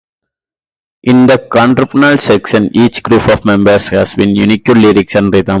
In 1.03 1.27
the 1.27 1.37
contrapuntal 1.53 2.17
sections, 2.19 2.71
each 2.73 3.03
group 3.03 3.23
member 3.45 3.77
has 3.77 4.17
a 4.17 4.27
unique 4.27 4.67
lyric 4.69 5.13
and 5.15 5.31
rhythm. 5.31 5.49